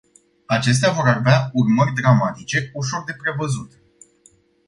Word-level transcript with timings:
Acestea 0.45 0.91
vor 0.91 1.07
avea 1.07 1.49
urmări 1.53 1.93
dramatice, 1.93 2.69
ușor 2.73 3.03
de 3.05 3.15
prevăzut. 3.23 3.71